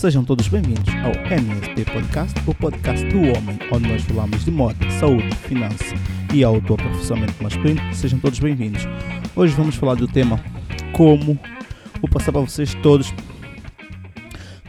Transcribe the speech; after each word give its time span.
Sejam 0.00 0.24
todos 0.24 0.48
bem-vindos 0.48 0.88
ao 1.04 1.12
MSP 1.30 1.84
Podcast, 1.92 2.34
o 2.48 2.54
podcast 2.54 3.06
do 3.08 3.18
homem, 3.18 3.58
onde 3.70 3.86
nós 3.86 4.00
falamos 4.00 4.46
de 4.46 4.50
moda, 4.50 4.90
saúde, 4.92 5.36
finanças 5.46 5.88
e 6.32 6.42
autoaperfeiçoamento 6.42 7.42
masculino. 7.42 7.94
Sejam 7.94 8.18
todos 8.18 8.38
bem-vindos. 8.38 8.84
Hoje 9.36 9.54
vamos 9.54 9.74
falar 9.74 9.96
do 9.96 10.08
tema 10.08 10.42
como 10.96 11.38
vou 12.00 12.08
passar 12.10 12.32
para 12.32 12.40
vocês 12.40 12.74
todos 12.76 13.12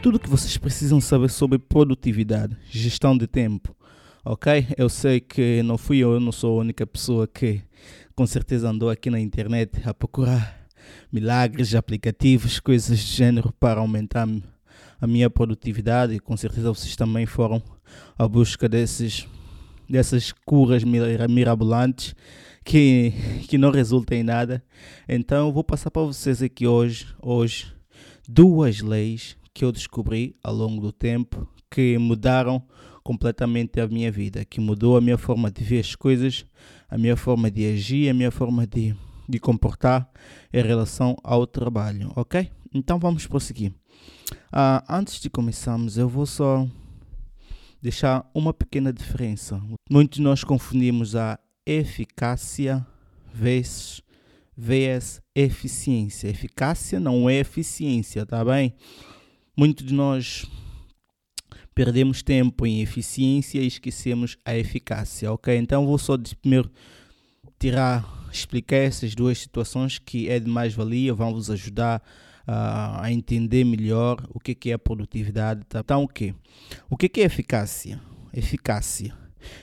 tudo 0.02 0.16
o 0.16 0.20
que 0.20 0.28
vocês 0.28 0.58
precisam 0.58 1.00
saber 1.00 1.30
sobre 1.30 1.58
produtividade, 1.58 2.54
gestão 2.68 3.16
de 3.16 3.26
tempo. 3.26 3.74
Ok? 4.22 4.66
Eu 4.76 4.90
sei 4.90 5.18
que 5.18 5.62
não 5.62 5.78
fui 5.78 5.96
eu, 5.96 6.12
eu 6.12 6.20
não 6.20 6.30
sou 6.30 6.58
a 6.58 6.60
única 6.60 6.86
pessoa 6.86 7.26
que 7.26 7.62
com 8.14 8.26
certeza 8.26 8.68
andou 8.68 8.90
aqui 8.90 9.08
na 9.08 9.18
internet 9.18 9.80
a 9.82 9.94
procurar 9.94 10.68
milagres, 11.10 11.74
aplicativos, 11.74 12.60
coisas 12.60 12.98
do 12.98 13.02
gênero 13.02 13.50
para 13.58 13.80
aumentar 13.80 14.28
a 15.02 15.06
minha 15.08 15.28
produtividade 15.28 16.14
e 16.14 16.20
com 16.20 16.36
certeza 16.36 16.72
vocês 16.72 16.94
também 16.94 17.26
foram 17.26 17.60
à 18.16 18.28
busca 18.28 18.68
desses, 18.68 19.26
dessas 19.90 20.30
curas 20.30 20.84
mirabolantes 20.84 22.14
que, 22.64 23.12
que 23.48 23.58
não 23.58 23.72
resultam 23.72 24.16
em 24.16 24.22
nada. 24.22 24.62
Então 25.08 25.52
vou 25.52 25.64
passar 25.64 25.90
para 25.90 26.02
vocês 26.02 26.40
aqui 26.40 26.68
hoje, 26.68 27.08
hoje 27.20 27.74
duas 28.28 28.80
leis 28.80 29.36
que 29.52 29.64
eu 29.64 29.72
descobri 29.72 30.36
ao 30.40 30.54
longo 30.54 30.80
do 30.80 30.92
tempo 30.92 31.48
que 31.68 31.98
mudaram 31.98 32.62
completamente 33.02 33.80
a 33.80 33.88
minha 33.88 34.12
vida, 34.12 34.44
que 34.44 34.60
mudou 34.60 34.96
a 34.96 35.00
minha 35.00 35.18
forma 35.18 35.50
de 35.50 35.64
ver 35.64 35.80
as 35.80 35.96
coisas, 35.96 36.46
a 36.88 36.96
minha 36.96 37.16
forma 37.16 37.50
de 37.50 37.66
agir, 37.66 38.08
a 38.08 38.14
minha 38.14 38.30
forma 38.30 38.68
de, 38.68 38.94
de 39.28 39.40
comportar 39.40 40.08
em 40.52 40.62
relação 40.62 41.16
ao 41.24 41.44
trabalho, 41.44 42.12
ok? 42.14 42.48
Então 42.72 43.00
vamos 43.00 43.26
prosseguir. 43.26 43.72
Uh, 44.52 44.84
antes 44.86 45.18
de 45.18 45.30
começarmos, 45.30 45.96
eu 45.96 46.06
vou 46.06 46.26
só 46.26 46.68
deixar 47.80 48.30
uma 48.34 48.52
pequena 48.52 48.92
diferença. 48.92 49.58
Muitos 49.90 50.18
de 50.18 50.22
nós 50.22 50.44
confundimos 50.44 51.16
a 51.16 51.38
eficácia 51.64 52.86
vezes 53.32 54.02
vs 54.54 55.22
eficiência. 55.34 56.28
Eficácia 56.28 57.00
não 57.00 57.30
é 57.30 57.38
eficiência, 57.38 58.26
tá 58.26 58.44
bem? 58.44 58.74
Muitos 59.56 59.86
de 59.86 59.94
nós 59.94 60.44
perdemos 61.74 62.22
tempo 62.22 62.66
em 62.66 62.82
eficiência 62.82 63.58
e 63.58 63.66
esquecemos 63.66 64.36
a 64.44 64.54
eficácia, 64.54 65.32
ok? 65.32 65.56
Então 65.56 65.86
vou 65.86 65.96
só 65.96 66.18
primeiro 66.42 66.70
tirar, 67.58 68.28
explicar 68.30 68.76
essas 68.76 69.14
duas 69.14 69.38
situações 69.38 69.98
que 69.98 70.28
é 70.28 70.38
de 70.38 70.50
mais 70.50 70.74
valia, 70.74 71.14
vão 71.14 71.32
vos 71.32 71.50
ajudar 71.50 72.02
uh, 72.02 72.31
a 72.46 73.10
entender 73.10 73.64
melhor 73.64 74.22
o 74.30 74.40
que, 74.40 74.70
é 74.70 74.74
a 74.74 74.78
produtividade. 74.78 75.62
Tá? 75.68 75.80
Então, 75.80 76.02
o 76.04 76.08
que? 76.08 76.34
O 76.90 76.96
que, 76.96 77.08
que 77.08 77.20
é 77.20 77.24
eficácia? 77.24 78.00
Eficácia. 78.32 79.14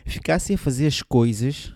Eficácia 0.05 0.53
é 0.53 0.57
fazer 0.57 0.87
as 0.87 1.01
coisas 1.01 1.73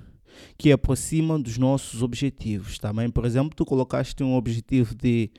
que 0.58 0.72
aproximam 0.72 1.42
dos 1.42 1.58
nossos 1.58 2.02
objetivos. 2.02 2.78
Também, 2.78 3.08
tá 3.08 3.14
por 3.14 3.26
exemplo, 3.26 3.56
tu 3.56 3.66
colocaste 3.66 4.23
um 4.23 4.36
objetivo 4.36 4.95
de 4.95 5.32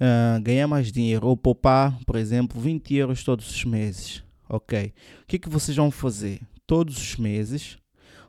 uh, 0.00 0.40
ganhar 0.42 0.66
mais 0.66 0.90
dinheiro 0.90 1.26
ou 1.26 1.36
poupar, 1.36 1.98
por 2.04 2.16
exemplo, 2.16 2.60
20 2.60 2.94
euros 2.94 3.24
todos 3.24 3.50
os 3.50 3.64
meses. 3.64 4.22
Ok. 4.48 4.92
O 5.22 5.26
que, 5.26 5.38
que 5.38 5.48
vocês 5.48 5.76
vão 5.76 5.90
fazer? 5.90 6.40
Todos 6.66 6.96
os 6.96 7.16
meses 7.16 7.78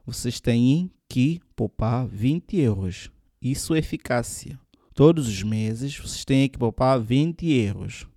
vocês 0.06 0.40
têm 0.40 0.90
que 1.10 1.40
poupar 1.56 2.08
20 2.08 2.58
euros. 2.58 3.12
Isso 3.42 3.76
é 3.76 3.80
eficácia. 3.80 4.60
Todos 4.98 5.28
os 5.28 5.44
meses 5.44 5.96
vocês 5.96 6.26
têm 6.26 6.50
que 6.50 6.58
poupar 6.58 7.00
20 7.00 7.48
euros. 7.48 8.08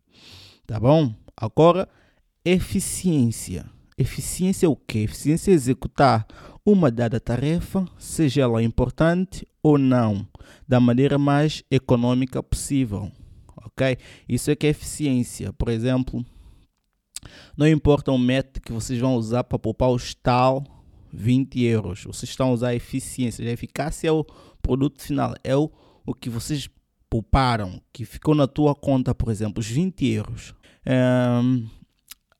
Tá 0.66 0.80
bom? 0.80 1.14
Agora, 1.36 1.86
eficiência. 2.42 3.66
Eficiência 3.98 4.64
é 4.64 4.68
o 4.70 4.74
que? 4.74 5.00
Eficiência 5.00 5.50
é 5.50 5.54
executar 5.54 6.26
uma 6.64 6.90
dada 6.90 7.20
tarefa, 7.20 7.86
seja 7.98 8.40
ela 8.40 8.62
importante 8.62 9.46
ou 9.62 9.76
não, 9.76 10.26
da 10.66 10.80
maneira 10.80 11.18
mais 11.18 11.62
econômica 11.70 12.42
possível. 12.42 13.12
Ok? 13.58 13.98
Isso 14.26 14.50
é 14.50 14.56
que 14.56 14.66
é 14.66 14.70
eficiência. 14.70 15.52
Por 15.52 15.68
exemplo, 15.68 16.24
não 17.58 17.68
importa 17.68 18.10
o 18.10 18.16
método 18.16 18.62
que 18.62 18.72
vocês 18.72 18.98
vão 18.98 19.16
usar 19.16 19.44
para 19.44 19.58
poupar 19.58 19.90
os 19.90 20.14
tal 20.14 20.64
20 21.12 21.62
euros. 21.62 22.04
Vocês 22.04 22.30
estão 22.30 22.48
a 22.48 22.52
usar 22.52 22.68
a 22.68 22.74
eficiência. 22.74 23.46
A 23.46 23.52
eficácia 23.52 24.08
é 24.08 24.12
o 24.12 24.24
produto 24.62 25.02
final. 25.02 25.34
É 25.44 25.54
o 25.54 25.70
o 26.04 26.14
que 26.14 26.30
vocês 26.30 26.68
pouparam, 27.08 27.80
que 27.92 28.04
ficou 28.04 28.34
na 28.34 28.46
tua 28.46 28.74
conta, 28.74 29.14
por 29.14 29.30
exemplo, 29.30 29.60
os 29.60 29.66
20 29.66 30.06
euros. 30.06 30.54
Um, 30.86 31.66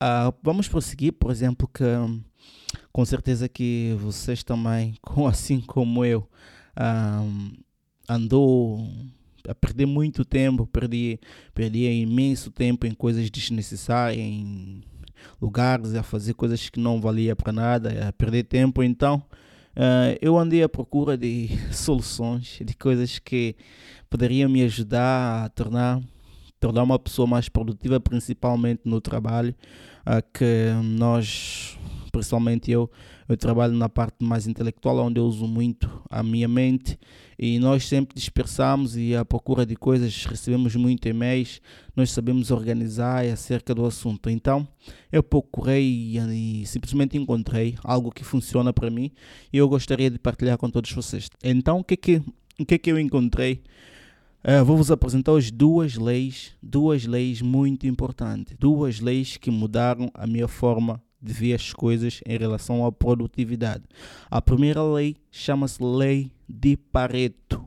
uh, 0.03 0.34
vamos 0.43 0.69
prosseguir, 0.69 1.12
por 1.12 1.31
exemplo, 1.31 1.69
que 1.69 1.84
com 2.93 3.04
certeza 3.04 3.49
que 3.49 3.97
vocês 3.99 4.43
também, 4.43 4.94
assim 5.28 5.60
como 5.60 6.04
eu, 6.04 6.28
um, 6.78 7.53
andou 8.09 8.81
a 9.49 9.54
perder 9.54 9.87
muito 9.87 10.25
tempo, 10.25 10.66
perdi, 10.66 11.19
perdi 11.54 11.91
imenso 11.91 12.50
tempo 12.50 12.87
em 12.87 12.93
coisas 12.93 13.31
desnecessárias, 13.31 14.20
em 14.20 14.82
lugares, 15.41 15.94
a 15.94 16.03
fazer 16.03 16.34
coisas 16.34 16.69
que 16.69 16.78
não 16.78 17.00
valia 17.00 17.34
para 17.34 17.53
nada, 17.53 18.09
a 18.09 18.12
perder 18.12 18.44
tempo. 18.44 18.82
Então, 18.82 19.22
Uh, 19.81 20.13
eu 20.21 20.37
andei 20.37 20.63
à 20.63 20.69
procura 20.69 21.17
de 21.17 21.49
soluções, 21.73 22.59
de 22.63 22.77
coisas 22.77 23.19
que 23.19 23.57
poderiam 24.11 24.51
me 24.51 24.63
ajudar 24.63 25.47
a 25.47 25.49
tornar, 25.49 26.03
tornar 26.61 26.83
uma 26.83 26.99
pessoa 26.99 27.27
mais 27.27 27.49
produtiva, 27.49 27.99
principalmente 27.99 28.83
no 28.85 29.01
trabalho, 29.01 29.55
uh, 30.01 30.23
que 30.35 30.71
nós, 30.85 31.79
principalmente 32.10 32.71
eu, 32.71 32.91
eu 33.28 33.37
trabalho 33.37 33.75
na 33.75 33.88
parte 33.88 34.25
mais 34.25 34.47
intelectual, 34.47 34.98
onde 34.98 35.21
eu 35.21 35.25
uso 35.25 35.47
muito 35.47 35.88
a 36.10 36.22
minha 36.22 36.48
mente 36.48 36.98
e 37.38 37.59
nós 37.59 37.87
sempre 37.87 38.15
dispersamos 38.15 38.97
e 38.97 39.16
à 39.16 39.25
procura 39.25 39.65
de 39.65 39.75
coisas, 39.75 40.26
recebemos 40.26 40.76
muito 40.76 41.09
e-mails, 41.09 41.60
nós 41.97 42.10
sabemos 42.10 42.50
organizar 42.50 43.25
acerca 43.25 43.75
do 43.75 43.87
assunto. 43.87 44.28
Então, 44.28 44.69
eu 45.10 45.22
procurei 45.22 45.84
e, 45.84 46.19
e 46.62 46.66
simplesmente 46.66 47.16
encontrei 47.16 47.76
algo 47.82 48.10
que 48.10 48.25
funciona 48.25 48.72
para 48.72 48.91
mim 48.91 49.10
e 49.53 49.56
eu 49.56 49.69
gostaria 49.69 50.10
de 50.10 50.19
partilhar 50.19 50.59
com 50.59 50.69
todos 50.69 50.93
vocês. 50.93 51.31
Então, 51.43 51.78
o 51.78 51.84
que 51.84 51.97
que, 51.97 52.22
o 52.59 52.66
que, 52.66 52.78
que 52.78 52.91
eu 52.93 52.99
encontrei? 52.99 53.62
Uh, 54.43 54.65
Vou-vos 54.65 54.91
apresentar 54.91 55.32
hoje 55.32 55.50
duas 55.50 55.97
leis, 55.97 56.53
duas 56.62 57.04
leis 57.04 57.43
muito 57.43 57.87
importantes, 57.87 58.56
duas 58.59 58.99
leis 58.99 59.37
que 59.37 59.50
mudaram 59.50 60.10
a 60.15 60.26
minha 60.26 60.49
forma 60.49 61.03
de 61.20 61.32
ver 61.32 61.54
as 61.54 61.72
coisas 61.72 62.20
em 62.26 62.38
relação 62.38 62.84
à 62.84 62.91
produtividade. 62.91 63.84
A 64.31 64.41
primeira 64.41 64.82
lei 64.82 65.16
chama-se 65.31 65.82
Lei 65.82 66.32
de 66.48 66.76
Pareto. 66.76 67.66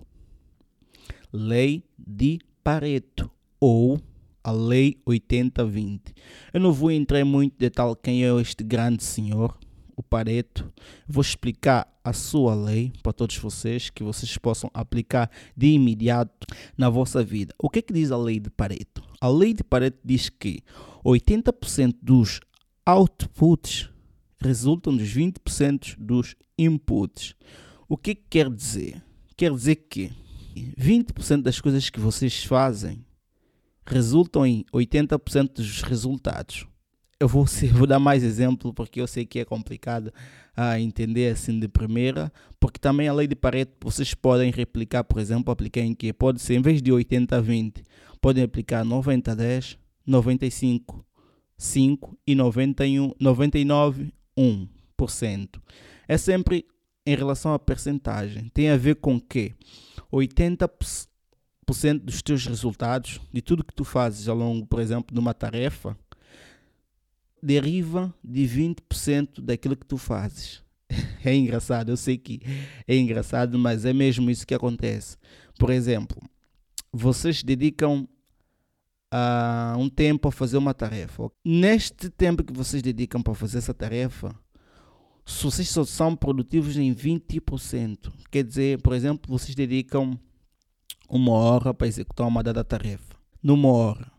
Lei 1.32 1.84
de 1.98 2.40
Pareto 2.64 3.30
ou 3.60 4.00
a 4.44 4.52
Lei 4.52 4.98
80-20. 5.08 6.14
Eu 6.54 6.60
não 6.60 6.74
vou 6.74 6.92
entrar 6.92 7.24
muito 7.24 7.54
em 7.54 7.60
detalhe 7.60 7.96
quem 8.02 8.26
é 8.26 8.42
este 8.42 8.64
grande 8.64 9.04
senhor, 9.04 9.58
o 9.96 10.04
Pareto. 10.04 10.72
Vou 11.08 11.22
explicar 11.22 11.88
a 12.04 12.12
sua 12.12 12.54
lei 12.54 12.92
para 13.02 13.14
todos 13.14 13.38
vocês, 13.38 13.90
que 13.90 14.04
vocês 14.04 14.38
possam 14.38 14.70
aplicar 14.74 15.32
de 15.56 15.68
imediato 15.68 16.46
na 16.78 16.90
vossa 16.90 17.24
vida. 17.24 17.56
O 17.58 17.70
que 17.70 17.80
é 17.80 17.82
que 17.82 17.94
diz 17.94 18.12
a 18.12 18.18
lei 18.18 18.40
de 18.40 18.50
Pareto? 18.50 19.02
A 19.22 19.30
lei 19.30 19.54
de 19.54 19.64
Pareto 19.64 20.00
diz 20.04 20.28
que 20.28 20.60
80% 21.06 21.96
dos 22.02 22.42
outputs 22.86 23.90
resultam 24.40 24.96
dos 24.96 25.08
20% 25.08 25.96
dos 25.98 26.36
inputs. 26.58 27.34
O 27.88 27.98
que, 27.98 28.14
que 28.14 28.24
quer 28.30 28.50
dizer? 28.50 29.02
Quer 29.38 29.52
dizer 29.52 29.76
que 29.76 30.12
20% 30.56 31.42
das 31.42 31.60
coisas 31.60 31.90
que 31.90 32.00
vocês 32.00 32.44
fazem 32.44 33.06
resultam 33.86 34.46
em 34.46 34.66
80% 34.74 35.54
dos 35.54 35.82
resultados. 35.82 36.68
Eu 37.20 37.28
vou, 37.28 37.46
vou 37.74 37.88
dar 37.88 38.00
mais 38.00 38.24
exemplo 38.24 38.74
porque 38.74 39.00
eu 39.00 39.08
sei 39.08 39.26
que 39.26 39.40
é 39.40 39.46
complicado 39.46 40.14
a 40.56 40.80
entender 40.80 41.32
assim 41.32 41.60
de 41.60 41.68
primeira, 41.68 42.32
porque 42.60 42.80
também 42.80 43.08
a 43.08 43.14
lei 43.14 43.28
de 43.28 43.36
Pareto 43.36 43.74
vocês 43.82 44.14
podem 44.14 44.52
replicar, 44.52 45.04
por 45.04 45.20
exemplo, 45.20 45.52
aplicar 45.52 45.82
em 45.82 45.96
que 45.96 46.12
pode 46.12 46.42
ser 46.42 46.56
em 46.56 46.62
vez 46.62 46.82
de 46.82 46.92
80 46.92 47.38
a 47.38 47.42
20, 47.42 47.82
podem 48.22 48.44
aplicar 48.44 48.84
90 48.84 49.32
a 49.32 49.36
10, 49.36 49.78
95 50.06 51.06
5 51.58 52.18
e 52.26 52.36
91, 52.36 53.10
99,1%. 53.22 55.62
É 56.08 56.18
sempre 56.18 56.66
em 57.06 57.16
relação 57.16 57.54
à 57.54 57.60
percentagem. 57.60 58.50
Tem 58.54 58.70
a 58.70 58.78
ver 58.78 58.96
com 58.96 59.20
que 59.20 59.54
80% 60.12 62.00
dos 62.00 62.22
teus 62.22 62.46
resultados, 62.46 63.20
de 63.32 63.42
tudo 63.42 63.64
que 63.64 63.74
tu 63.74 63.84
fazes 63.84 64.28
ao 64.28 64.36
longo, 64.36 64.66
por 64.66 64.80
exemplo, 64.80 65.14
de 65.14 65.20
uma 65.20 65.34
tarefa, 65.34 65.98
deriva 67.42 68.14
de 68.24 68.44
20% 68.44 69.42
daquilo 69.42 69.76
que 69.76 69.86
tu 69.86 69.98
fazes. 69.98 70.64
É 71.26 71.34
engraçado, 71.34 71.90
eu 71.90 71.96
sei 71.96 72.18
que 72.18 72.42
é 72.86 72.98
engraçado, 72.98 73.58
mas 73.58 73.86
é 73.86 73.94
mesmo 73.94 74.30
isso 74.30 74.46
que 74.46 74.54
acontece. 74.54 75.16
Por 75.58 75.70
exemplo, 75.70 76.22
vocês 76.92 77.42
dedicam 77.42 78.06
uh, 79.14 79.78
um 79.78 79.88
tempo 79.88 80.28
a 80.28 80.32
fazer 80.32 80.58
uma 80.58 80.74
tarefa. 80.74 81.30
Neste 81.46 82.10
tempo 82.10 82.44
que 82.44 82.52
vocês 82.52 82.82
dedicam 82.82 83.22
para 83.22 83.36
fazer 83.36 83.60
essa 83.60 83.74
tarefa, 83.74 84.36
se 85.26 85.44
vocês 85.44 85.70
só 85.70 85.86
são 85.86 86.16
produtivos 86.16 86.76
em 86.76 86.94
20%, 86.94 88.12
quer 88.32 88.44
dizer, 88.44 88.82
por 88.82 88.94
exemplo, 88.94 89.32
vocês 89.32 89.56
dedicam 89.56 90.20
uma 91.08 91.32
hora 91.32 91.74
para 91.74 91.88
executar 91.88 92.28
uma 92.28 92.42
dada 92.42 92.64
tarefa. 92.64 93.16
Numa 93.42 93.70
hora, 93.70 94.12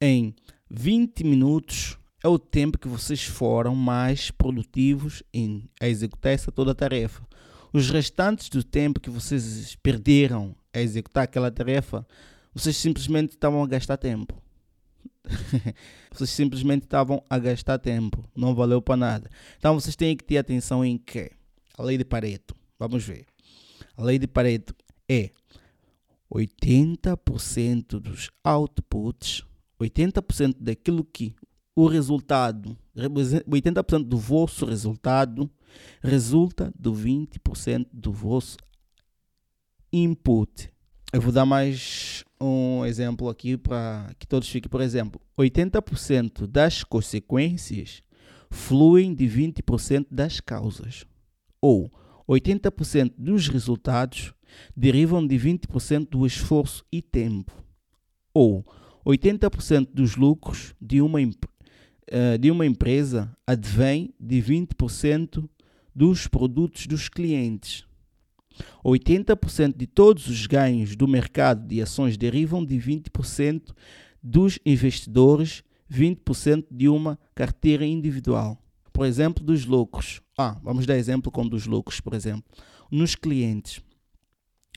em 0.00 0.34
20 0.70 1.24
minutos 1.24 1.98
é 2.22 2.28
o 2.28 2.38
tempo 2.38 2.78
que 2.78 2.88
vocês 2.88 3.24
foram 3.24 3.74
mais 3.74 4.30
produtivos 4.30 5.22
em 5.32 5.68
executar 5.80 6.32
essa 6.32 6.52
toda 6.52 6.72
a 6.72 6.74
tarefa. 6.74 7.26
Os 7.72 7.90
restantes 7.90 8.48
do 8.48 8.64
tempo 8.64 9.00
que 9.00 9.10
vocês 9.10 9.76
perderam 9.82 10.54
a 10.72 10.80
executar 10.80 11.24
aquela 11.24 11.50
tarefa, 11.50 12.06
vocês 12.58 12.76
simplesmente 12.76 13.30
estavam 13.30 13.62
a 13.62 13.66
gastar 13.68 13.96
tempo. 13.96 14.42
vocês 16.10 16.30
simplesmente 16.30 16.82
estavam 16.82 17.22
a 17.30 17.38
gastar 17.38 17.78
tempo, 17.78 18.28
não 18.34 18.52
valeu 18.52 18.82
para 18.82 18.96
nada. 18.96 19.30
Então 19.56 19.78
vocês 19.78 19.94
têm 19.94 20.16
que 20.16 20.24
ter 20.24 20.38
atenção 20.38 20.84
em 20.84 20.98
que 20.98 21.30
a 21.76 21.82
lei 21.84 21.96
de 21.96 22.04
Pareto, 22.04 22.56
vamos 22.76 23.04
ver. 23.04 23.26
A 23.96 24.02
lei 24.02 24.18
de 24.18 24.26
Pareto 24.26 24.74
é 25.08 25.30
80% 26.34 28.00
dos 28.00 28.28
outputs, 28.42 29.44
80% 29.80 30.56
daquilo 30.58 31.04
que 31.04 31.36
o 31.76 31.86
resultado, 31.86 32.76
80% 32.96 34.02
do 34.02 34.18
vosso 34.18 34.66
resultado 34.66 35.48
resulta 36.02 36.72
do 36.76 36.92
20% 36.92 37.86
do 37.92 38.10
vosso 38.10 38.56
input. 39.92 40.72
Eu 41.10 41.22
vou 41.22 41.32
dar 41.32 41.46
mais 41.46 42.22
um 42.38 42.84
exemplo 42.84 43.30
aqui 43.30 43.56
para 43.56 44.14
que 44.18 44.26
todos 44.26 44.46
fiquem. 44.46 44.68
Por 44.68 44.82
exemplo, 44.82 45.18
80% 45.38 46.46
das 46.46 46.84
consequências 46.84 48.02
fluem 48.50 49.14
de 49.14 49.24
20% 49.24 50.06
das 50.10 50.38
causas. 50.38 51.06
Ou 51.62 51.90
80% 52.28 53.14
dos 53.16 53.48
resultados 53.48 54.34
derivam 54.76 55.26
de 55.26 55.36
20% 55.36 56.10
do 56.10 56.26
esforço 56.26 56.84
e 56.92 57.00
tempo. 57.00 57.52
Ou 58.34 58.62
80% 59.06 59.88
dos 59.94 60.14
lucros 60.14 60.74
de 60.78 61.00
uma, 61.00 61.20
eh, 62.06 62.36
de 62.36 62.50
uma 62.50 62.66
empresa 62.66 63.34
advém 63.46 64.12
de 64.20 64.42
20% 64.42 65.48
dos 65.94 66.26
produtos 66.26 66.86
dos 66.86 67.08
clientes. 67.08 67.87
80% 68.84 69.76
de 69.76 69.86
todos 69.86 70.28
os 70.28 70.46
ganhos 70.46 70.96
do 70.96 71.06
mercado 71.08 71.66
de 71.66 71.80
ações 71.82 72.16
derivam 72.16 72.64
de 72.64 72.76
20% 72.76 73.74
dos 74.22 74.58
investidores, 74.64 75.62
20% 75.90 76.66
de 76.70 76.88
uma 76.88 77.18
carteira 77.34 77.84
individual. 77.84 78.62
Por 78.92 79.06
exemplo, 79.06 79.44
dos 79.44 79.64
lucros. 79.64 80.20
Ah, 80.36 80.58
vamos 80.62 80.86
dar 80.86 80.96
exemplo 80.96 81.30
com 81.30 81.46
dos 81.46 81.66
lucros, 81.66 82.00
por 82.00 82.14
exemplo. 82.14 82.44
Nos 82.90 83.14
clientes. 83.14 83.80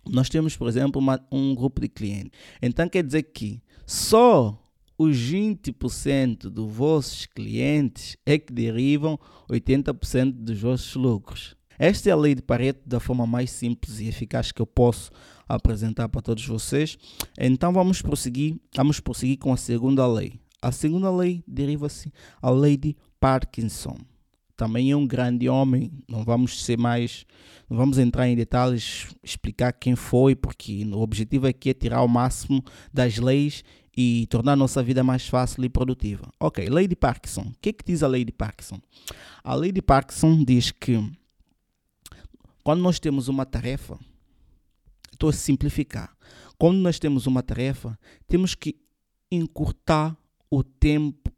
Nós 0.07 0.29
temos, 0.29 0.55
por 0.57 0.67
exemplo, 0.67 0.99
uma, 0.99 1.19
um 1.31 1.53
grupo 1.53 1.81
de 1.81 1.87
clientes. 1.87 2.31
Então 2.61 2.87
quer 2.87 3.03
dizer 3.03 3.23
que 3.23 3.61
só 3.85 4.57
os 4.97 5.17
20% 5.17 6.49
dos 6.49 6.71
vossos 6.71 7.25
clientes 7.25 8.15
é 8.25 8.37
que 8.37 8.53
derivam 8.53 9.19
80% 9.49 10.31
dos 10.31 10.61
vossos 10.61 10.95
lucros. 10.95 11.55
Esta 11.81 12.09
é 12.09 12.11
a 12.11 12.15
lei 12.15 12.35
de 12.35 12.43
Pareto 12.43 12.87
da 12.87 12.99
forma 12.99 13.25
mais 13.25 13.49
simples 13.49 13.99
e 13.99 14.07
eficaz 14.07 14.51
que 14.51 14.61
eu 14.61 14.67
posso 14.67 15.09
apresentar 15.49 16.07
para 16.09 16.21
todos 16.21 16.45
vocês. 16.45 16.95
Então 17.35 17.73
vamos 17.73 18.03
prosseguir, 18.03 18.55
vamos 18.75 18.99
prosseguir 18.99 19.39
com 19.39 19.51
a 19.51 19.57
segunda 19.57 20.05
lei. 20.05 20.39
A 20.61 20.71
segunda 20.71 21.09
lei 21.09 21.43
deriva-se 21.47 22.13
a 22.39 22.51
lei 22.51 22.77
de 22.77 22.95
Parkinson. 23.19 23.97
Também 24.55 24.91
é 24.91 24.95
um 24.95 25.07
grande 25.07 25.49
homem, 25.49 25.91
não 26.07 26.23
vamos 26.23 26.63
ser 26.63 26.77
mais, 26.77 27.25
não 27.67 27.75
vamos 27.75 27.97
entrar 27.97 28.27
em 28.27 28.35
detalhes, 28.35 29.07
explicar 29.23 29.73
quem 29.73 29.95
foi, 29.95 30.35
porque 30.35 30.85
o 30.85 30.99
objetivo 30.99 31.47
aqui 31.47 31.71
é 31.71 31.73
tirar 31.73 32.03
o 32.03 32.07
máximo 32.07 32.63
das 32.93 33.17
leis 33.17 33.63
e 33.97 34.27
tornar 34.27 34.55
nossa 34.55 34.83
vida 34.83 35.03
mais 35.03 35.27
fácil 35.27 35.65
e 35.65 35.69
produtiva. 35.69 36.31
Ok, 36.39 36.63
lei 36.69 36.87
de 36.87 36.95
Parkinson. 36.95 37.41
O 37.41 37.53
que, 37.59 37.69
é 37.69 37.73
que 37.73 37.83
diz 37.83 38.03
a 38.03 38.07
lei 38.07 38.23
de 38.23 38.31
Parkinson? 38.31 38.79
A 39.43 39.55
lei 39.55 39.71
de 39.71 39.81
Parkinson 39.81 40.43
diz 40.43 40.69
que 40.69 41.19
quando 42.63 42.81
nós 42.81 42.99
temos 42.99 43.27
uma 43.27 43.45
tarefa, 43.45 43.99
estou 45.11 45.29
a 45.29 45.33
simplificar. 45.33 46.15
Quando 46.57 46.77
nós 46.77 46.99
temos 46.99 47.25
uma 47.25 47.41
tarefa, 47.41 47.97
temos 48.27 48.55
que 48.55 48.75
encurtar 49.31 50.15
o 50.49 50.63
tempo, 50.63 51.31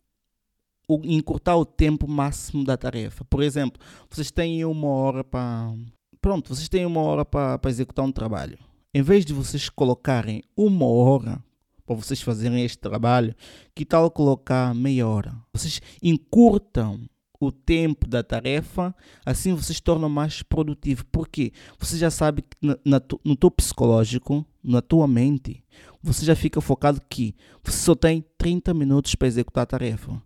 encurtar 1.04 1.56
o 1.56 1.66
tempo 1.66 2.08
máximo 2.08 2.64
da 2.64 2.76
tarefa. 2.76 3.24
Por 3.26 3.42
exemplo, 3.42 3.82
vocês 4.10 4.32
têm 4.32 4.66
uma 4.66 4.88
hora 4.88 5.24
para. 5.24 5.74
Pronto, 6.20 6.54
vocês 6.54 6.68
têm 6.70 6.86
uma 6.86 7.02
hora 7.02 7.24
para 7.24 7.60
executar 7.68 8.04
um 8.04 8.12
trabalho. 8.12 8.58
Em 8.94 9.02
vez 9.02 9.26
de 9.26 9.34
vocês 9.34 9.70
colocarem 9.70 10.44
uma 10.56 10.86
hora 10.86 11.44
para 11.86 11.96
vocês 11.96 12.22
fazerem 12.22 12.64
este 12.64 12.78
trabalho, 12.78 13.36
que 13.76 13.86
tal 13.86 14.10
colocar 14.10 14.74
meia 14.74 15.08
hora? 15.08 15.36
Vocês 15.52 15.82
encurtam 16.02 17.02
o 17.46 17.52
tempo 17.52 18.08
da 18.08 18.24
tarefa, 18.24 18.96
assim 19.26 19.54
você 19.54 19.74
se 19.74 19.82
torna 19.82 20.08
mais 20.10 20.44
produtivo. 20.44 21.06
Porque 21.12 21.52
você 21.80 21.98
já 21.98 22.10
sabe 22.10 22.42
que 22.42 22.58
na, 22.62 22.78
na, 22.86 23.02
no 23.24 23.36
teu 23.36 23.52
psicológico, 23.52 24.46
na 24.64 24.82
tua 24.82 25.08
mente, 25.08 25.64
você 26.02 26.26
já 26.26 26.36
fica 26.36 26.62
focado 26.62 27.02
que 27.10 27.36
você 27.64 27.78
só 27.78 27.96
tem 27.96 28.24
30 28.38 28.74
minutos 28.74 29.16
para 29.16 29.28
executar 29.28 29.64
a 29.64 29.68
tarefa. 29.68 30.22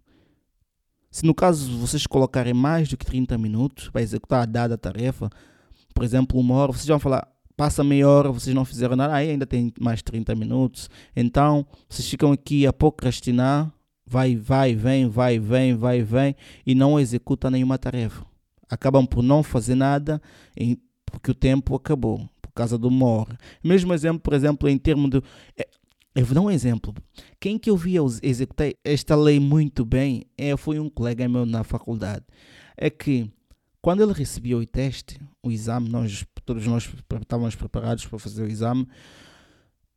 Se 1.10 1.26
no 1.26 1.34
caso 1.34 1.78
vocês 1.78 2.06
colocarem 2.06 2.54
mais 2.54 2.90
do 2.90 2.98
que 2.98 3.06
30 3.06 3.38
minutos 3.38 3.90
para 3.90 4.02
executar 4.02 4.44
a 4.44 4.46
dada 4.46 4.78
tarefa, 4.78 5.30
por 5.94 6.04
exemplo, 6.04 6.40
uma 6.40 6.56
hora, 6.56 6.72
vocês 6.72 6.86
vão 6.86 7.00
falar, 7.00 7.28
passa 7.56 7.84
meia 7.84 8.08
hora, 8.08 8.32
vocês 8.32 8.56
não 8.56 8.64
fizeram 8.64 8.96
nada, 8.96 9.16
aí 9.16 9.32
ainda 9.32 9.46
tem 9.46 9.74
mais 9.80 10.02
30 10.04 10.36
minutos. 10.36 10.90
Então, 11.16 11.66
vocês 11.90 12.08
ficam 12.08 12.32
aqui 12.32 12.68
a 12.68 12.74
procrastinar 12.74 13.74
vai, 14.08 14.36
vai, 14.36 14.74
vem, 14.74 15.10
vai, 15.10 15.38
vem, 15.38 15.76
vai, 15.76 16.02
vem 16.02 16.36
e 16.66 16.74
não 16.74 17.00
executa 17.00 17.52
nenhuma 17.52 17.78
tarefa. 17.78 18.26
Acabam 18.70 19.06
por 19.06 19.22
não 19.22 19.44
fazer 19.44 19.76
nada 19.76 20.22
porque 21.06 21.32
o 21.32 21.36
tempo 21.36 21.76
acabou, 21.76 22.28
por 22.42 22.52
causa 22.52 22.78
do 22.78 22.88
uma. 22.88 23.28
Mesmo 23.64 23.94
exemplo, 23.94 24.22
por 24.22 24.34
exemplo, 24.34 24.70
em 24.70 24.78
termos 24.78 25.10
de. 25.10 25.22
É, 25.58 25.68
eu 26.16 26.26
vou 26.26 26.34
dar 26.34 26.42
um 26.42 26.52
exemplo. 26.52 26.94
Quem 27.40 27.60
que 27.60 27.70
eu 27.70 27.78
via 27.78 28.02
executar 28.24 28.72
esta 28.84 29.16
lei 29.16 29.40
muito 29.40 29.86
bem 29.86 30.26
é, 30.38 30.56
foi 30.56 30.80
um 30.80 30.90
colega 30.90 31.28
meu 31.28 31.46
na 31.46 31.64
faculdade. 31.64 32.26
É 32.76 32.90
que 32.90 33.30
quando 33.82 34.02
ele 34.02 34.14
recebia 34.14 34.58
o 34.58 34.66
teste, 34.66 35.20
o 35.44 35.52
exame, 35.52 35.90
nós, 35.90 36.26
todos 36.44 36.66
nós 36.66 36.90
estávamos 37.22 37.56
preparados 37.56 38.06
para 38.06 38.20
fazer 38.20 38.44
o 38.44 38.48
exame, 38.48 38.88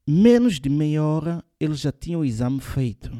menos 0.07 0.61
de 0.61 0.69
meia 0.69 1.03
hora 1.03 1.45
ele 1.59 1.75
já 1.75 1.91
tinha 1.91 2.19
o 2.19 2.25
exame 2.25 2.61
feito 2.61 3.11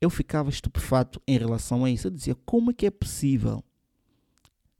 eu 0.00 0.10
ficava 0.10 0.50
estupefato 0.50 1.20
em 1.26 1.38
relação 1.38 1.84
a 1.84 1.90
isso. 1.90 2.06
Eu 2.06 2.10
dizia, 2.10 2.34
como 2.44 2.70
é 2.70 2.74
que 2.74 2.86
é 2.86 2.90
possível? 2.90 3.62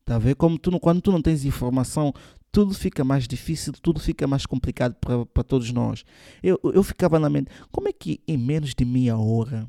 Tá 0.05 0.17
a 0.17 0.19
ver? 0.19 0.37
Como 0.37 0.59
tu, 0.59 0.79
quando 0.79 1.01
tu 1.01 1.11
não 1.11 1.21
tens 1.21 1.45
informação, 1.45 2.13
tudo 2.53 2.73
fica 2.75 3.05
mais 3.05 3.27
difícil, 3.27 3.73
tudo 3.83 4.01
fica 4.01 4.27
mais 4.27 4.47
complicado 4.47 4.95
para 4.95 5.45
todos 5.45 5.71
nós. 5.73 6.05
Eu, 6.43 6.59
eu 6.63 6.83
ficava 6.83 7.19
na 7.19 7.29
mente, 7.29 7.51
como 7.71 7.89
é 7.89 7.93
que 7.93 8.21
em 8.27 8.39
menos 8.39 8.75
de 8.75 8.85
meia 8.85 9.19
hora 9.19 9.69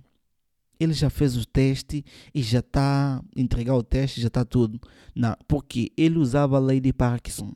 ele 0.80 0.94
já 0.94 1.10
fez 1.10 1.36
o 1.36 1.46
teste 1.46 2.06
e 2.34 2.42
já 2.42 2.60
está 2.60 3.22
entregar 3.36 3.76
o 3.76 3.84
teste, 3.84 4.22
já 4.22 4.28
está 4.28 4.46
tudo. 4.46 4.80
Não, 5.16 5.36
porque 5.48 5.92
ele 5.98 6.18
usava 6.18 6.56
a 6.56 6.60
lei 6.60 6.80
de 6.80 6.94
Parkinson. 6.94 7.56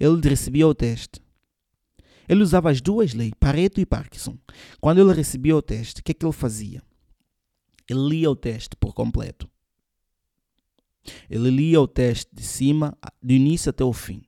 Ele 0.00 0.20
recebia 0.28 0.66
o 0.66 0.74
teste. 0.74 1.21
Ele 2.28 2.42
usava 2.42 2.70
as 2.70 2.80
duas 2.80 3.14
leis, 3.14 3.32
Pareto 3.38 3.80
e 3.80 3.86
Parkinson. 3.86 4.38
Quando 4.80 5.00
ele 5.00 5.12
recebia 5.12 5.56
o 5.56 5.62
teste, 5.62 6.00
o 6.00 6.04
que 6.04 6.12
é 6.12 6.14
que 6.14 6.24
ele 6.24 6.32
fazia? 6.32 6.82
Ele 7.88 8.08
lia 8.08 8.30
o 8.30 8.36
teste 8.36 8.76
por 8.76 8.94
completo. 8.94 9.48
Ele 11.28 11.50
lia 11.50 11.80
o 11.80 11.88
teste 11.88 12.30
de 12.32 12.42
cima, 12.42 12.96
do 13.22 13.32
início 13.32 13.70
até 13.70 13.84
o 13.84 13.92
fim. 13.92 14.22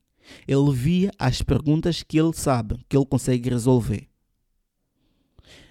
Ele 0.46 0.72
via 0.72 1.10
as 1.18 1.42
perguntas 1.42 2.02
que 2.02 2.18
ele 2.18 2.32
sabe, 2.32 2.84
que 2.88 2.96
ele 2.96 3.06
consegue 3.06 3.50
resolver. 3.50 4.08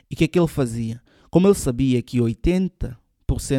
E 0.10 0.14
o 0.14 0.18
que 0.18 0.24
é 0.24 0.28
que 0.28 0.40
ele 0.40 0.48
fazia? 0.48 1.02
Como 1.30 1.48
ele 1.48 1.56
sabia 1.56 2.02
que 2.02 2.20
80% 2.20 2.96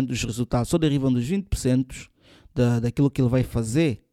dos 0.07 0.23
resultados 0.23 0.69
só 0.69 0.79
derivam 0.79 1.13
dos 1.13 1.29
20% 1.29 2.09
da, 2.55 2.81
daquilo 2.81 3.11
que 3.11 3.21
ele 3.21 3.29
vai 3.29 3.43
fazer, 3.43 4.05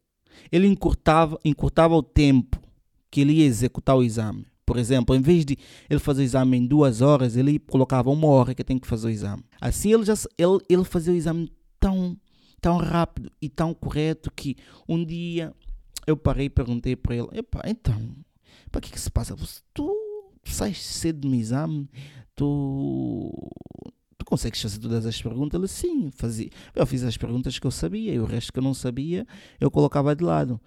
ele 0.50 0.66
encurtava, 0.66 1.38
encurtava 1.44 1.94
o 1.94 2.02
tempo 2.02 2.61
que 3.12 3.20
ele 3.20 3.34
ia 3.34 3.44
executar 3.44 3.94
o 3.94 4.02
exame. 4.02 4.46
Por 4.64 4.78
exemplo, 4.78 5.14
em 5.14 5.20
vez 5.20 5.44
de 5.44 5.58
ele 5.90 6.00
fazer 6.00 6.22
o 6.22 6.24
exame 6.24 6.56
em 6.56 6.66
duas 6.66 7.02
horas, 7.02 7.36
ele 7.36 7.58
colocava 7.58 8.08
uma 8.10 8.26
hora 8.26 8.54
que 8.54 8.64
tem 8.64 8.78
que 8.78 8.86
fazer 8.86 9.08
o 9.08 9.10
exame. 9.10 9.44
Assim 9.60 9.92
ele 9.92 10.04
já 10.04 10.14
ele, 10.38 10.58
ele 10.66 10.84
fazia 10.84 11.12
o 11.12 11.16
exame 11.16 11.52
tão, 11.78 12.16
tão 12.58 12.78
rápido 12.78 13.30
e 13.40 13.50
tão 13.50 13.74
correto 13.74 14.32
que 14.34 14.56
um 14.88 15.04
dia 15.04 15.52
eu 16.06 16.16
parei 16.16 16.46
e 16.46 16.50
perguntei 16.50 16.96
para 16.96 17.14
ele: 17.14 17.28
então, 17.66 18.16
para 18.70 18.80
que, 18.80 18.90
que 18.90 18.98
se 18.98 19.10
passa? 19.10 19.36
Tu 19.74 19.94
sais 20.44 20.80
cedo 20.80 21.28
no 21.28 21.34
exame, 21.34 21.90
tu, 22.34 23.30
tu 24.16 24.24
consegues 24.24 24.62
fazer 24.62 24.78
todas 24.78 25.04
as 25.04 25.20
perguntas? 25.20 25.58
Ele, 25.58 25.68
sim, 25.68 26.10
fazia. 26.12 26.48
Eu 26.74 26.86
fiz 26.86 27.04
as 27.04 27.18
perguntas 27.18 27.58
que 27.58 27.66
eu 27.66 27.70
sabia 27.70 28.14
e 28.14 28.18
o 28.18 28.24
resto 28.24 28.50
que 28.50 28.58
eu 28.58 28.62
não 28.62 28.72
sabia, 28.72 29.26
eu 29.60 29.70
colocava 29.70 30.16
de 30.16 30.24
lado. 30.24 30.58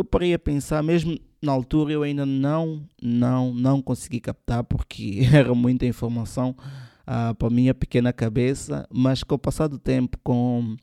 Eu 0.00 0.04
parei 0.04 0.32
a 0.32 0.38
pensar, 0.38 0.82
mesmo 0.82 1.18
na 1.42 1.52
altura 1.52 1.92
eu 1.92 2.02
ainda 2.02 2.24
não, 2.24 2.82
não, 3.02 3.52
não 3.52 3.82
consegui 3.82 4.18
captar 4.18 4.64
porque 4.64 5.20
era 5.30 5.54
muita 5.54 5.84
informação 5.84 6.56
uh, 7.02 7.34
para 7.34 7.48
a 7.48 7.50
minha 7.50 7.74
pequena 7.74 8.10
cabeça, 8.10 8.88
mas 8.90 9.22
com 9.22 9.34
o 9.34 9.38
passar 9.38 9.66
do 9.66 9.78
tempo, 9.78 10.16
com, 10.24 10.74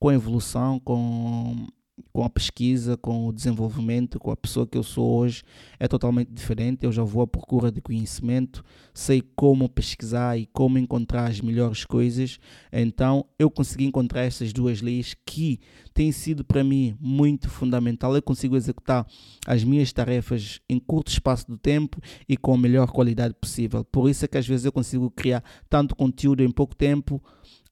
com 0.00 0.08
a 0.08 0.14
evolução, 0.14 0.80
com 0.80 1.66
com 2.12 2.22
a 2.24 2.30
pesquisa, 2.30 2.96
com 2.96 3.26
o 3.26 3.32
desenvolvimento, 3.32 4.18
com 4.18 4.30
a 4.30 4.36
pessoa 4.36 4.66
que 4.66 4.76
eu 4.76 4.82
sou 4.82 5.18
hoje, 5.18 5.42
é 5.80 5.88
totalmente 5.88 6.30
diferente. 6.30 6.84
Eu 6.84 6.92
já 6.92 7.02
vou 7.02 7.22
à 7.22 7.26
procura 7.26 7.72
de 7.72 7.80
conhecimento, 7.80 8.62
sei 8.92 9.22
como 9.34 9.68
pesquisar 9.68 10.36
e 10.36 10.46
como 10.46 10.78
encontrar 10.78 11.30
as 11.30 11.40
melhores 11.40 11.84
coisas. 11.86 12.38
Então, 12.70 13.24
eu 13.38 13.50
consegui 13.50 13.86
encontrar 13.86 14.22
essas 14.22 14.52
duas 14.52 14.82
leis 14.82 15.16
que 15.24 15.58
têm 15.94 16.12
sido 16.12 16.44
para 16.44 16.62
mim 16.62 16.94
muito 17.00 17.48
fundamental. 17.48 18.14
Eu 18.14 18.22
consigo 18.22 18.56
executar 18.56 19.06
as 19.46 19.64
minhas 19.64 19.90
tarefas 19.92 20.60
em 20.68 20.78
curto 20.78 21.10
espaço 21.10 21.50
de 21.50 21.56
tempo 21.56 21.98
e 22.28 22.36
com 22.36 22.52
a 22.52 22.58
melhor 22.58 22.90
qualidade 22.90 23.34
possível. 23.34 23.84
Por 23.84 24.10
isso 24.10 24.24
é 24.24 24.28
que 24.28 24.36
às 24.36 24.46
vezes 24.46 24.66
eu 24.66 24.72
consigo 24.72 25.10
criar 25.10 25.42
tanto 25.70 25.96
conteúdo 25.96 26.42
em 26.42 26.50
pouco 26.50 26.76
tempo. 26.76 27.22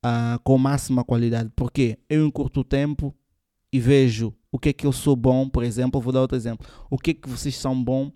Uh, 0.03 0.41
com 0.43 0.57
máxima 0.57 1.05
qualidade, 1.05 1.53
porque 1.55 1.99
eu 2.09 2.27
em 2.27 2.31
curto 2.31 2.65
tempo 2.65 3.15
e 3.73 3.79
vejo 3.79 4.35
o 4.51 4.59
que 4.59 4.71
é 4.71 4.73
que 4.73 4.87
eu 4.87 4.93
sou 4.93 5.15
bom, 5.15 5.49
por 5.49 5.63
exemplo, 5.63 6.01
vou 6.01 6.13
dar 6.13 6.21
outro 6.21 6.37
exemplo. 6.37 6.67
O 6.89 6.99
que 6.99 7.13
é 7.13 7.15
que 7.15 7.29
vocês 7.29 7.57
são 7.57 7.83
bom 7.83 8.13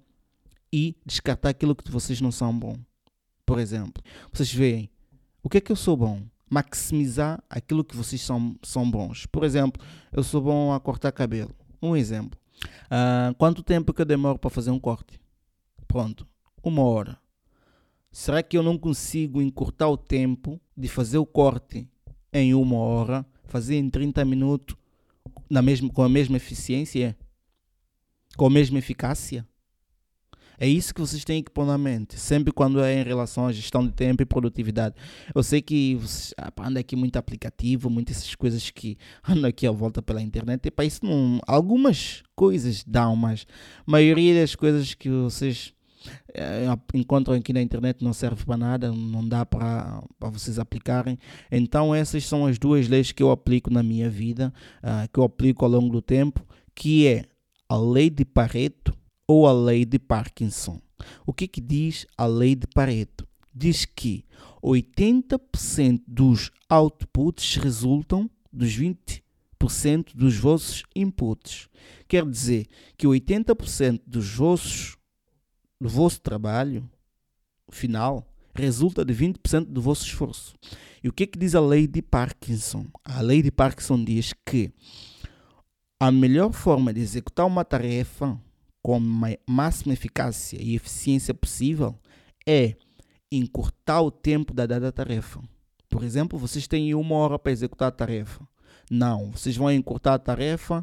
e 0.72 0.96
descartar 1.06 1.50
aquilo 1.50 1.74
que 1.74 1.90
vocês 1.90 2.20
não 2.20 2.32
são 2.32 2.56
bom. 2.56 2.76
Por 3.46 3.58
exemplo, 3.58 4.02
vocês 4.32 4.52
veem 4.52 4.90
o 5.42 5.48
que 5.48 5.58
é 5.58 5.60
que 5.60 5.70
eu 5.70 5.76
sou 5.76 5.96
bom, 5.96 6.22
maximizar 6.50 7.42
aquilo 7.48 7.84
que 7.84 7.96
vocês 7.96 8.20
são, 8.20 8.56
são 8.62 8.90
bons. 8.90 9.26
Por 9.26 9.44
exemplo, 9.44 9.84
eu 10.12 10.24
sou 10.24 10.40
bom 10.40 10.72
a 10.72 10.80
cortar 10.80 11.12
cabelo. 11.12 11.54
Um 11.80 11.94
exemplo. 11.94 12.38
Uh, 12.86 13.34
quanto 13.36 13.62
tempo 13.62 13.92
que 13.92 14.00
eu 14.00 14.06
demoro 14.06 14.38
para 14.38 14.50
fazer 14.50 14.70
um 14.70 14.80
corte? 14.80 15.20
Pronto, 15.86 16.26
uma 16.62 16.82
hora. 16.82 17.18
Será 18.10 18.42
que 18.42 18.56
eu 18.56 18.62
não 18.62 18.78
consigo 18.78 19.42
encurtar 19.42 19.88
o 19.88 19.96
tempo 19.96 20.60
de 20.76 20.88
fazer 20.88 21.18
o 21.18 21.26
corte 21.26 21.86
em 22.32 22.54
uma 22.54 22.76
hora, 22.76 23.26
fazer 23.44 23.76
em 23.76 23.90
30 23.90 24.24
minutos 24.24 24.76
na 25.48 25.62
mesma, 25.62 25.88
com 25.90 26.02
a 26.02 26.08
mesma 26.08 26.36
eficiência? 26.36 27.16
Com 28.36 28.46
a 28.46 28.50
mesma 28.50 28.78
eficácia? 28.78 29.46
É 30.58 30.68
isso 30.68 30.94
que 30.94 31.00
vocês 31.00 31.24
têm 31.24 31.42
que 31.42 31.50
pôr 31.50 31.66
na 31.66 31.76
mente, 31.76 32.18
sempre 32.18 32.52
quando 32.52 32.80
é 32.80 33.00
em 33.00 33.02
relação 33.02 33.46
à 33.46 33.52
gestão 33.52 33.84
de 33.84 33.92
tempo 33.92 34.22
e 34.22 34.26
produtividade. 34.26 34.94
Eu 35.34 35.42
sei 35.42 35.60
que 35.60 35.96
vocês, 35.96 36.32
ah, 36.38 36.52
anda 36.60 36.80
aqui 36.80 36.94
muito 36.94 37.16
aplicativo, 37.16 37.90
muitas 37.90 38.18
essas 38.18 38.34
coisas 38.34 38.70
que 38.70 38.96
andam 39.26 39.48
aqui 39.48 39.66
à 39.66 39.72
volta 39.72 40.00
pela 40.00 40.22
internet, 40.22 40.66
e 40.66 40.70
para 40.70 40.84
isso 40.84 41.04
não, 41.04 41.40
algumas 41.46 42.22
coisas 42.36 42.84
dão, 42.84 43.16
mas 43.16 43.46
a 43.86 43.90
maioria 43.90 44.40
das 44.40 44.54
coisas 44.54 44.94
que 44.94 45.08
vocês 45.08 45.72
encontram 46.92 47.34
aqui 47.34 47.52
na 47.52 47.62
internet 47.62 48.02
não 48.02 48.12
serve 48.12 48.44
para 48.44 48.56
nada, 48.56 48.92
não 48.92 49.26
dá 49.26 49.44
para, 49.46 50.02
para 50.18 50.30
vocês 50.30 50.58
aplicarem. 50.58 51.18
Então 51.50 51.94
essas 51.94 52.24
são 52.26 52.46
as 52.46 52.58
duas 52.58 52.88
leis 52.88 53.12
que 53.12 53.22
eu 53.22 53.30
aplico 53.30 53.72
na 53.72 53.82
minha 53.82 54.10
vida, 54.10 54.52
uh, 54.82 55.08
que 55.12 55.18
eu 55.18 55.24
aplico 55.24 55.64
ao 55.64 55.70
longo 55.70 55.90
do 55.90 56.02
tempo, 56.02 56.44
que 56.74 57.06
é 57.06 57.24
a 57.68 57.76
lei 57.76 58.10
de 58.10 58.24
Pareto 58.24 58.96
ou 59.26 59.46
a 59.46 59.52
lei 59.52 59.84
de 59.84 59.98
Parkinson. 59.98 60.80
O 61.26 61.32
que, 61.32 61.46
que 61.46 61.60
diz 61.60 62.06
a 62.16 62.26
lei 62.26 62.54
de 62.54 62.66
Pareto? 62.66 63.26
Diz 63.54 63.84
que 63.84 64.24
80% 64.62 66.02
dos 66.06 66.50
outputs 66.68 67.56
resultam 67.56 68.28
dos 68.52 68.76
20% 68.76 69.20
dos 70.14 70.36
vossos 70.36 70.82
inputs. 70.94 71.68
Quer 72.08 72.28
dizer 72.28 72.66
que 72.96 73.06
80% 73.06 74.00
dos 74.06 74.34
vossos 74.34 74.96
do 75.84 75.90
vosso 75.90 76.18
trabalho 76.18 76.88
final 77.70 78.26
resulta 78.54 79.04
de 79.04 79.12
20% 79.12 79.66
do 79.66 79.82
vosso 79.82 80.06
esforço. 80.06 80.54
E 81.02 81.10
o 81.10 81.12
que, 81.12 81.24
é 81.24 81.26
que 81.26 81.38
diz 81.38 81.54
a 81.54 81.60
lei 81.60 81.86
de 81.86 82.00
Parkinson? 82.00 82.86
A 83.04 83.20
lei 83.20 83.42
de 83.42 83.50
Parkinson 83.50 84.02
diz 84.02 84.32
que 84.46 84.72
a 86.00 86.10
melhor 86.10 86.54
forma 86.54 86.90
de 86.90 87.02
executar 87.02 87.44
uma 87.44 87.66
tarefa 87.66 88.40
com 88.82 88.96
a 88.96 89.00
máxima 89.46 89.92
eficácia 89.92 90.56
e 90.58 90.74
eficiência 90.74 91.34
possível 91.34 91.98
é 92.46 92.76
encurtar 93.30 94.00
o 94.00 94.10
tempo 94.10 94.54
da 94.54 94.64
dada 94.64 94.90
tarefa. 94.90 95.42
Por 95.90 96.02
exemplo, 96.02 96.38
vocês 96.38 96.66
têm 96.66 96.94
uma 96.94 97.14
hora 97.16 97.38
para 97.38 97.52
executar 97.52 97.88
a 97.88 97.92
tarefa. 97.92 98.48
Não, 98.90 99.32
vocês 99.32 99.54
vão 99.54 99.70
encurtar 99.70 100.14
a 100.14 100.18
tarefa 100.18 100.82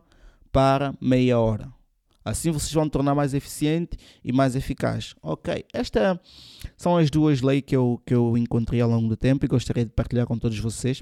para 0.51 0.93
meia 1.01 1.39
hora. 1.39 1.80
Assim 2.23 2.51
vocês 2.51 2.71
vão 2.71 2.87
tornar 2.87 3.15
mais 3.15 3.33
eficiente 3.33 3.97
e 4.23 4.31
mais 4.31 4.55
eficaz. 4.55 5.15
Ok, 5.21 5.65
estas 5.73 6.17
são 6.77 6.97
as 6.97 7.09
duas 7.09 7.41
leis 7.41 7.63
que 7.65 7.75
eu, 7.75 8.01
que 8.05 8.13
eu 8.13 8.37
encontrei 8.37 8.81
ao 8.81 8.89
longo 8.89 9.07
do 9.07 9.17
tempo 9.17 9.43
e 9.45 9.47
gostaria 9.47 9.85
de 9.85 9.91
partilhar 9.91 10.27
com 10.27 10.37
todos 10.37 10.57
vocês. 10.59 11.01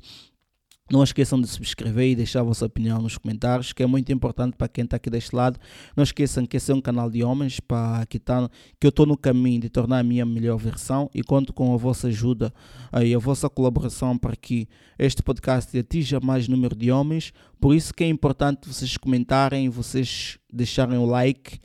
Não 0.91 1.03
esqueçam 1.03 1.39
de 1.39 1.47
subscrever 1.47 2.09
e 2.09 2.15
deixar 2.15 2.39
a 2.39 2.43
vossa 2.43 2.65
opinião 2.65 2.99
nos 2.99 3.15
comentários, 3.15 3.71
que 3.71 3.83
é 3.83 3.85
muito 3.85 4.11
importante 4.11 4.55
para 4.57 4.67
quem 4.67 4.83
está 4.83 4.97
aqui 4.97 5.09
deste 5.09 5.35
lado. 5.35 5.59
Não 5.95 6.03
esqueçam 6.03 6.45
que 6.47 6.57
esse 6.57 6.71
é 6.71 6.75
um 6.75 6.81
canal 6.81 7.11
de 7.11 7.23
homens 7.23 7.59
para 7.59 8.05
que, 8.07 8.17
tá, 8.17 8.49
que 8.79 8.87
eu 8.87 8.89
estou 8.89 9.05
no 9.05 9.15
caminho 9.15 9.61
de 9.61 9.69
tornar 9.69 9.99
a 9.99 10.03
minha 10.03 10.25
melhor 10.25 10.57
versão 10.57 11.07
e 11.13 11.21
conto 11.21 11.53
com 11.53 11.73
a 11.73 11.77
vossa 11.77 12.07
ajuda 12.07 12.51
e 13.03 13.13
a 13.13 13.19
vossa 13.19 13.47
colaboração 13.47 14.17
para 14.17 14.35
que 14.35 14.67
este 14.97 15.21
podcast 15.21 15.77
atinja 15.77 16.19
mais 16.19 16.47
número 16.47 16.75
de 16.75 16.91
homens. 16.91 17.33
Por 17.61 17.75
isso 17.75 17.93
que 17.93 18.03
é 18.03 18.07
importante 18.07 18.67
vocês 18.67 18.97
comentarem, 18.97 19.69
vocês 19.69 20.39
deixarem 20.51 20.97
o 20.97 21.05
like 21.05 21.59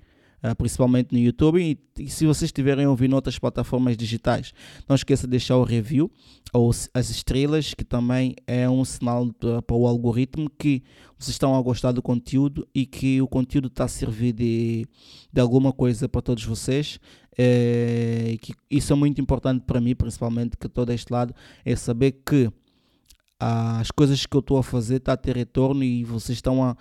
uh, 0.45 0.55
principalmente 0.57 1.13
no 1.13 1.19
YouTube. 1.19 1.61
E, 1.61 1.79
e, 2.03 2.09
se 2.09 2.27
vocês 2.27 2.49
estiverem 2.49 2.87
ouvindo 2.87 3.15
outras 3.15 3.39
plataformas 3.39 3.97
digitais, 3.97 4.53
não 4.87 4.95
esqueça 4.95 5.27
de 5.27 5.31
deixar 5.31 5.57
o 5.57 5.65
review 5.65 6.11
ou 6.53 6.71
as 6.71 7.11
estrelas, 7.11 7.73
que 7.75 7.85
também 7.85 8.37
é 8.47 8.69
um 8.69 8.85
sinal 8.85 9.33
para 9.33 9.77
o 9.77 9.87
algoritmo 9.87 10.51
que 10.51 10.83
vocês 11.19 11.35
estão 11.35 11.57
a 11.57 11.63
gostar 11.63 11.93
do 11.93 12.03
conteúdo 12.03 12.69
e 12.75 12.85
que 12.85 13.21
o 13.23 13.27
conteúdo 13.27 13.69
está 13.69 13.85
a 13.85 13.89
servir 13.89 14.33
de, 14.33 14.87
de 15.33 15.41
alguma 15.41 15.73
coisa 15.73 16.09
para 16.09 16.21
todos 16.21 16.45
vocês. 16.45 17.01
É, 17.37 18.37
que 18.41 18.55
isso 18.71 18.93
é 18.93 18.97
muito 18.97 19.21
importante 19.21 19.65
para 19.67 19.81
mim, 19.81 19.97
principalmente 19.97 20.57
que 20.57 20.69
todo 20.69 20.93
este 20.93 21.13
lado, 21.13 21.35
é 21.65 21.75
saber 21.75 22.21
que 22.25 22.49
as 23.41 23.91
coisas 23.91 24.25
que 24.25 24.37
eu 24.37 24.41
estou 24.41 24.57
a 24.57 24.63
fazer 24.63 24.97
está 24.97 25.15
a 25.15 25.17
ter 25.17 25.37
retorno 25.37 25.83
e 25.83 26.05
vocês 26.05 26.39
estão 26.39 26.63
a 26.63 26.77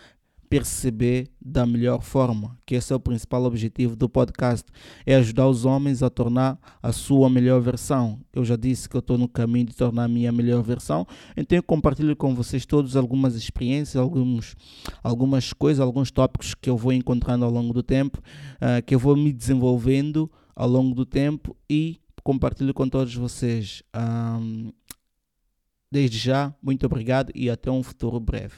perceber 0.53 1.31
da 1.41 1.65
melhor 1.65 2.03
forma, 2.03 2.55
que 2.63 2.75
esse 2.75 2.93
é 2.93 2.95
o 2.95 2.99
principal 2.99 3.43
objetivo 3.43 3.95
do 3.95 4.07
podcast, 4.07 4.63
é 5.03 5.15
ajudar 5.15 5.47
os 5.47 5.65
homens 5.65 6.03
a 6.03 6.11
tornar 6.11 6.59
a 6.79 6.91
sua 6.91 7.27
melhor 7.27 7.59
versão. 7.59 8.19
Eu 8.31 8.45
já 8.45 8.55
disse 8.55 8.87
que 8.87 8.95
eu 8.95 8.99
estou 8.99 9.17
no 9.17 9.27
caminho 9.27 9.65
de 9.65 9.75
tornar 9.75 10.03
a 10.03 10.07
minha 10.07 10.31
melhor 10.31 10.61
versão, 10.61 11.07
então 11.35 11.55
eu 11.55 11.63
compartilho 11.63 12.15
com 12.15 12.35
vocês 12.35 12.67
todos 12.67 12.95
algumas 12.95 13.33
experiências, 13.33 13.95
alguns, 13.95 14.55
algumas 15.01 15.53
coisas, 15.53 15.79
alguns 15.79 16.11
tópicos 16.11 16.53
que 16.53 16.69
eu 16.69 16.77
vou 16.77 16.93
encontrando 16.93 17.43
ao 17.43 17.49
longo 17.49 17.73
do 17.73 17.81
tempo, 17.81 18.19
uh, 18.19 18.85
que 18.85 18.93
eu 18.93 18.99
vou 18.99 19.15
me 19.15 19.33
desenvolvendo 19.33 20.31
ao 20.55 20.69
longo 20.69 20.93
do 20.93 21.03
tempo 21.03 21.57
e 21.67 21.99
compartilho 22.23 22.75
com 22.75 22.87
todos 22.87 23.15
vocês. 23.15 23.81
Um, 23.95 24.71
desde 25.91 26.19
já, 26.19 26.53
muito 26.61 26.85
obrigado 26.85 27.31
e 27.33 27.49
até 27.49 27.71
um 27.71 27.81
futuro 27.81 28.19
breve. 28.19 28.57